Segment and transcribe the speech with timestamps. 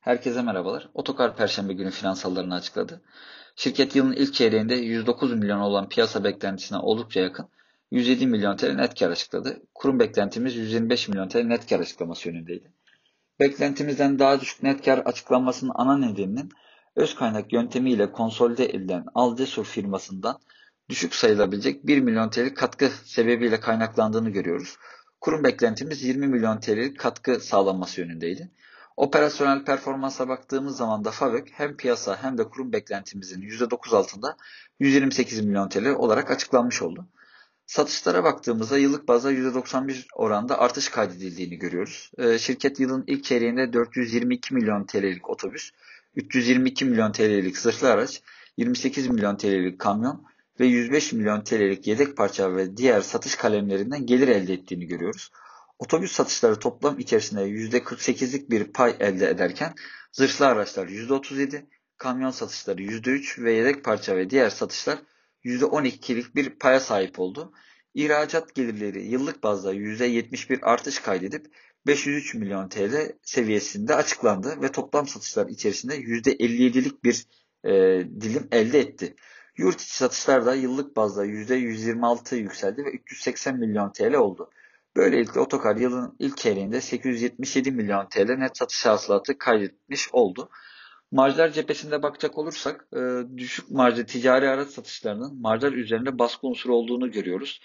[0.00, 0.88] Herkese merhabalar.
[0.94, 3.02] Otokar Perşembe günü finansallarını açıkladı.
[3.56, 7.48] Şirket yılın ilk çeyreğinde 109 milyon olan piyasa beklentisine oldukça yakın
[7.90, 9.62] 107 milyon TL net kar açıkladı.
[9.74, 12.72] Kurum beklentimiz 125 milyon TL net kar açıklaması yönündeydi.
[13.40, 16.50] Beklentimizden daha düşük net kar açıklanmasının ana nedeninin
[16.96, 20.38] öz kaynak yöntemiyle konsolide edilen Aldesur firmasından
[20.88, 24.76] düşük sayılabilecek 1 milyon TL katkı sebebiyle kaynaklandığını görüyoruz.
[25.20, 28.50] Kurum beklentimiz 20 milyon TL katkı sağlanması yönündeydi.
[29.00, 34.36] Operasyonel performansa baktığımız zaman da FAVÖK hem piyasa hem de kurum beklentimizin %9 altında
[34.80, 37.08] 128 milyon TL olarak açıklanmış oldu.
[37.66, 42.10] Satışlara baktığımızda yıllık bazda %91 oranda artış kaydedildiğini görüyoruz.
[42.18, 45.70] Ee, şirket yılın ilk çeyreğinde 422 milyon TL'lik otobüs,
[46.14, 48.22] 322 milyon TL'lik zırhlı araç,
[48.56, 50.24] 28 milyon TL'lik kamyon
[50.60, 55.30] ve 105 milyon TL'lik yedek parça ve diğer satış kalemlerinden gelir elde ettiğini görüyoruz.
[55.80, 59.74] Otobüs satışları toplam içerisinde %48'lik bir pay elde ederken
[60.12, 61.66] zırhlı araçlar %37,
[61.96, 64.98] kamyon satışları %3 ve yedek parça ve diğer satışlar
[65.44, 67.52] %12'lik bir paya sahip oldu.
[67.94, 71.46] İhracat gelirleri yıllık bazda %71 artış kaydedip
[71.86, 77.26] 503 milyon TL seviyesinde açıklandı ve toplam satışlar içerisinde %57'lik bir
[77.64, 77.70] e,
[78.20, 79.14] dilim elde etti.
[79.56, 84.50] Yurt içi satışlar da yıllık bazda %126 yükseldi ve 380 milyon TL oldu.
[84.96, 90.50] Böylelikle Otokar yılın ilk çeyreğinde 877 milyon TL net satış hasılatı kaydetmiş oldu.
[91.12, 92.98] Marjlar cephesinde bakacak olursak e,
[93.36, 97.60] düşük marjlı ticari araç satışlarının marjlar üzerinde baskı unsuru olduğunu görüyoruz.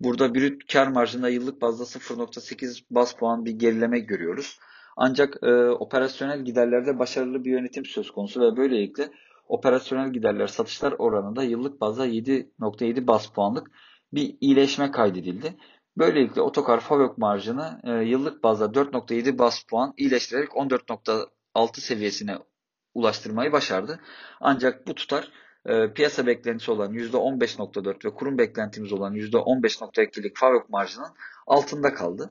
[0.00, 4.58] Burada brüt kar marjında yıllık bazda 0.8 bas puan bir gerileme görüyoruz.
[4.96, 9.10] Ancak e, operasyonel giderlerde başarılı bir yönetim söz konusu ve böylelikle
[9.48, 13.70] operasyonel giderler satışlar oranında yıllık bazda 7.7 bas puanlık
[14.12, 15.54] bir iyileşme kaydedildi.
[15.98, 22.38] Böylelikle otokar FAVÖK marjını e, yıllık bazda 4.7 bas puan iyileştirerek 14.6 seviyesine
[22.94, 24.00] ulaştırmayı başardı.
[24.40, 25.32] Ancak bu tutar
[25.66, 31.14] e, piyasa beklentisi olan %15.4 ve kurum beklentimiz olan %15.2'lik FAVÖK marjının
[31.46, 32.30] altında kaldı.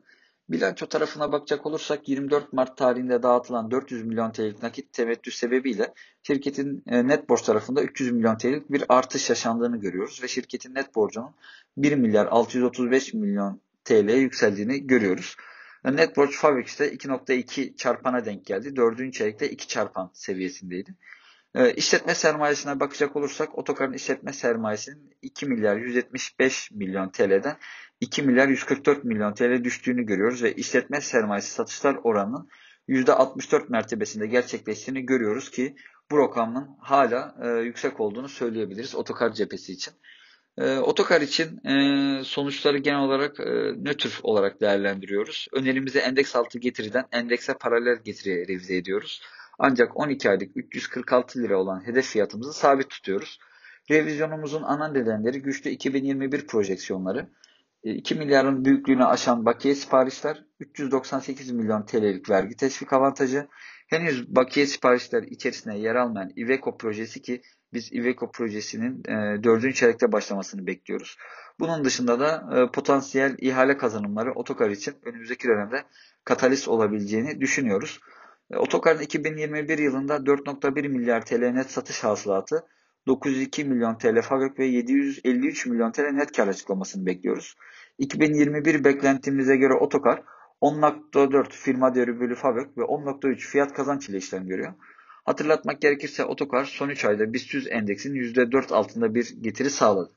[0.49, 5.93] Bilanço tarafına bakacak olursak 24 Mart tarihinde dağıtılan 400 milyon TL'lik nakit temettü sebebiyle
[6.23, 10.95] şirketin e, net borç tarafında 300 milyon TL'lik bir artış yaşandığını görüyoruz ve şirketin net
[10.95, 11.35] borcunun
[11.77, 15.35] 1 milyar 635 milyon TL'ye yükseldiğini görüyoruz.
[15.85, 18.75] Net borç Fabrix'te 2.2 çarpana denk geldi.
[18.75, 20.95] Dördüncü çeyrekte 2 çarpan seviyesindeydi.
[21.55, 27.57] E, işletme sermayesine bakacak olursak otokarın işletme sermayesinin 2 milyar 175 milyon TL'den
[28.01, 32.49] 2 milyar 144 milyon TL düştüğünü görüyoruz ve işletme sermayesi satışlar oranının
[32.89, 35.75] %64 mertebesinde gerçekleştiğini görüyoruz ki
[36.11, 39.93] bu rakamın hala e, yüksek olduğunu söyleyebiliriz otokar cephesi için.
[40.57, 43.43] E, otokar için e, sonuçları genel olarak e,
[43.77, 45.47] nötr olarak değerlendiriyoruz.
[45.53, 49.21] Önerimizi endeks altı getiriden endekse paralel getiriye revize ediyoruz.
[49.59, 53.39] Ancak 12 aylık 346 lira olan hedef fiyatımızı sabit tutuyoruz.
[53.89, 57.27] Revizyonumuzun ana nedenleri güçlü 2021 projeksiyonları,
[57.95, 63.47] 2 e, milyarın büyüklüğünü aşan bakiye siparişler, 398 milyon TL'lik vergi teşvik avantajı,
[63.87, 67.41] henüz bakiye siparişler içerisinde yer almayan Iveco projesi ki
[67.73, 69.75] biz Iveco projesinin e, 4.
[69.75, 71.17] çeyrekte başlamasını bekliyoruz.
[71.59, 75.83] Bunun dışında da e, potansiyel ihale kazanımları otokar için önümüzdeki dönemde
[76.23, 77.99] katalist olabileceğini düşünüyoruz.
[78.51, 82.65] E, otokarın 2021 yılında 4.1 milyar TL net satış hasılatı,
[83.07, 87.55] 902 milyon TL fabrik ve 753 milyon TL net kar açıklamasını bekliyoruz.
[87.97, 90.23] 2021 beklentimize göre otokar
[90.61, 94.73] 10.4 firma değeri bölü fabrik ve 10.3 fiyat kazanç ile işlem görüyor.
[95.25, 100.11] Hatırlatmak gerekirse otokar son 3 ayda BIST 100 endeksinin %4 altında bir getiri sağladı.